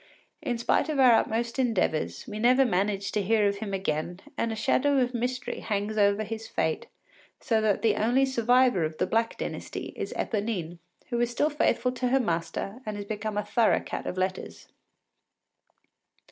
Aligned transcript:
In 0.41 0.57
spite 0.57 0.89
of 0.89 0.97
our 0.99 1.11
utmost 1.11 1.59
endeavours, 1.59 2.25
we 2.27 2.39
never 2.39 2.65
managed 2.65 3.13
to 3.13 3.21
hear 3.21 3.47
of 3.47 3.57
him 3.57 3.71
again, 3.71 4.19
and 4.35 4.51
a 4.51 4.55
shadow 4.55 4.97
of 4.97 5.13
mystery 5.13 5.59
hangs 5.59 5.95
over 5.95 6.23
his 6.23 6.47
fate; 6.47 6.87
so 7.39 7.61
that 7.61 7.83
the 7.83 7.95
only 7.95 8.25
survivor 8.25 8.83
of 8.83 8.97
the 8.97 9.05
Black 9.05 9.37
Dynasty 9.37 9.93
is 9.95 10.11
Eponine, 10.13 10.79
who 11.11 11.19
is 11.21 11.29
still 11.29 11.51
faithful 11.51 11.91
to 11.91 12.07
her 12.07 12.19
master 12.19 12.79
and 12.83 12.95
has 12.97 13.05
become 13.05 13.37
a 13.37 13.45
thorough 13.45 13.79
cat 13.79 14.07
of 14.07 14.17
letters. 14.17 14.69